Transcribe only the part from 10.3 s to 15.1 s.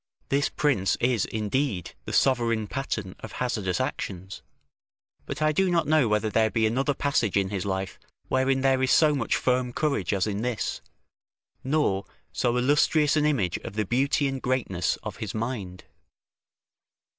this, nor so illustrious an image of the beauty and greatness